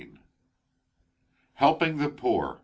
HELPING 1.53 1.97
THE 1.99 2.09
POOR. 2.09 2.57